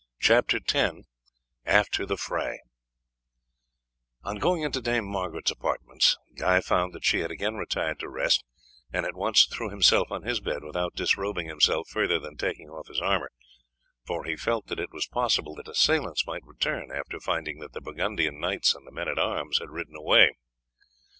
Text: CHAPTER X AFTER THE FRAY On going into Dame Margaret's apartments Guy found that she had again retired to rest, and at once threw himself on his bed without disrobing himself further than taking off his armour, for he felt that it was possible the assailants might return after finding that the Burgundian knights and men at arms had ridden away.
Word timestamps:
CHAPTER 0.19 0.57
X 0.67 0.97
AFTER 1.63 2.07
THE 2.07 2.17
FRAY 2.17 2.59
On 4.23 4.37
going 4.39 4.63
into 4.63 4.81
Dame 4.81 5.05
Margaret's 5.05 5.51
apartments 5.51 6.17
Guy 6.35 6.59
found 6.59 6.91
that 6.93 7.05
she 7.05 7.19
had 7.19 7.29
again 7.29 7.53
retired 7.55 7.99
to 7.99 8.09
rest, 8.09 8.43
and 8.91 9.05
at 9.05 9.13
once 9.15 9.45
threw 9.45 9.69
himself 9.69 10.09
on 10.11 10.23
his 10.23 10.39
bed 10.39 10.63
without 10.63 10.95
disrobing 10.95 11.45
himself 11.47 11.87
further 11.87 12.17
than 12.17 12.35
taking 12.35 12.67
off 12.67 12.87
his 12.87 12.99
armour, 12.99 13.29
for 14.03 14.23
he 14.23 14.35
felt 14.35 14.65
that 14.69 14.79
it 14.79 14.91
was 14.91 15.05
possible 15.05 15.53
the 15.53 15.69
assailants 15.69 16.25
might 16.25 16.43
return 16.47 16.89
after 16.91 17.19
finding 17.19 17.59
that 17.59 17.73
the 17.73 17.79
Burgundian 17.81 18.39
knights 18.39 18.73
and 18.73 18.87
men 18.91 19.07
at 19.07 19.19
arms 19.19 19.59
had 19.59 19.69
ridden 19.69 19.95
away. 19.95 20.31